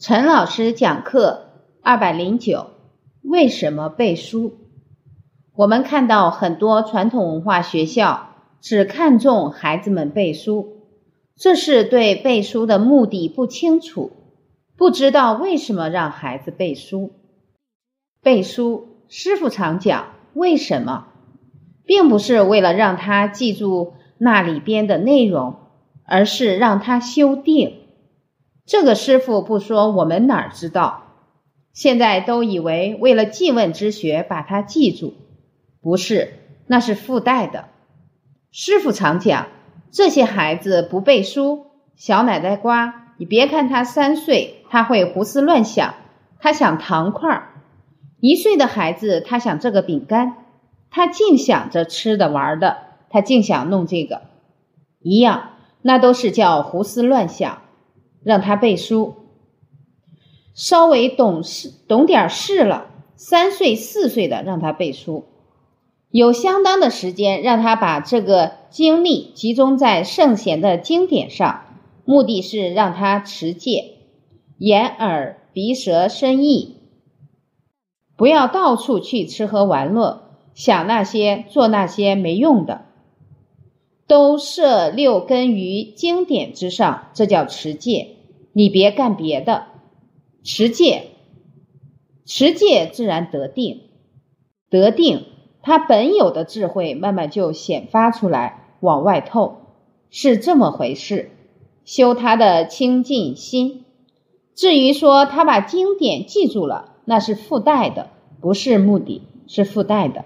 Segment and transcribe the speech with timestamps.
[0.00, 1.50] 陈老师讲课
[1.82, 2.68] 二百零九，
[3.20, 4.54] 为什么背书？
[5.54, 8.30] 我们看到很多传统文化学校
[8.62, 10.86] 只看重孩子们背书，
[11.36, 14.10] 这是对背书的目的不清楚，
[14.74, 17.12] 不知道为什么让孩子背书。
[18.22, 21.08] 背书，师傅常讲，为什么，
[21.84, 25.56] 并不是为了让他记住那里边的内容，
[26.06, 27.79] 而是让他修定。
[28.70, 31.02] 这个师傅不说，我们哪儿知道？
[31.72, 35.14] 现在都以为为了记问之学把它记住，
[35.82, 36.34] 不是，
[36.68, 37.64] 那是附带的。
[38.52, 39.48] 师傅常讲，
[39.90, 45.96] 这些孩子不背书，小奶奶瓜，你别看他三岁，他会胡思乱想，
[46.38, 47.42] 他想糖块儿；
[48.20, 50.36] 一岁的孩子，他想这个饼干，
[50.92, 52.76] 他净想着吃的玩的，
[53.08, 54.22] 他净想弄这个，
[55.00, 57.62] 一样，那都是叫胡思乱想。
[58.22, 59.14] 让他背书，
[60.54, 65.24] 稍微懂事、懂点事了，三岁、四岁的让他背书，
[66.10, 71.62] 有相当的时间让他把这个精力集中在圣贤的经典上，
[72.04, 73.96] 目的是让他持戒，
[74.58, 76.76] 眼耳鼻舌身意，
[78.16, 82.86] 不要到处去吃喝玩乐，想那些做那些没用的。
[84.10, 88.16] 都设六根于经典之上，这叫持戒。
[88.52, 89.66] 你别干别的，
[90.42, 91.10] 持戒，
[92.26, 93.82] 持戒自然得定，
[94.68, 95.26] 得定，
[95.62, 99.58] 他本有的智慧慢慢就显发出来，往外透，
[100.10, 101.30] 是这么回事。
[101.84, 103.84] 修他的清净心。
[104.56, 110.24] 至于说他把经典记住了，那是附带的，不是目的，是附带的。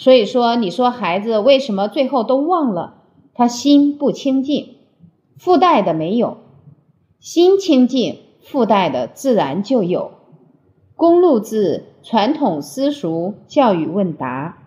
[0.00, 3.02] 所以说，你说孩子为什么最后都忘了？
[3.34, 4.76] 他心不清净，
[5.36, 6.38] 附带的没有，
[7.18, 10.12] 心清净，附带的自然就有。
[10.96, 14.59] 公路字传统私塾教育问答。